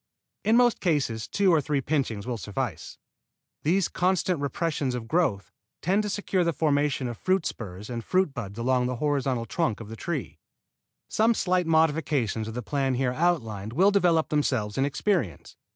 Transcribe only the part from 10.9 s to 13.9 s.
Some slight modifications of the plan here outlined